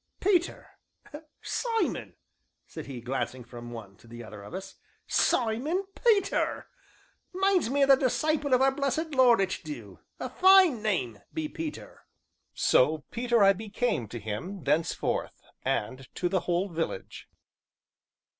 "Peter 0.19 0.67
Simon," 1.43 2.15
said 2.65 2.87
he, 2.87 3.01
glancing 3.01 3.43
from 3.43 3.69
one 3.69 3.95
to 3.97 4.07
the 4.07 4.23
other 4.23 4.41
of 4.41 4.51
us. 4.55 4.77
"Simon 5.05 5.83
Peter; 6.03 6.65
minds 7.33 7.69
me 7.69 7.83
o' 7.83 7.85
the 7.85 7.93
disciple 7.95 8.51
of 8.55 8.63
our 8.63 8.71
blessed 8.71 9.11
Lord, 9.13 9.39
it 9.41 9.59
du; 9.63 9.99
a 10.19 10.27
fine 10.27 10.81
name 10.81 11.19
be 11.31 11.47
Peter." 11.47 12.07
So 12.55 13.03
Peter 13.11 13.43
I 13.43 13.53
became 13.53 14.07
to 14.07 14.19
him 14.19 14.63
thenceforth, 14.63 15.39
and 15.63 16.07
to 16.15 16.27
the 16.29 16.39
whole 16.49 16.67
village. 16.69 17.27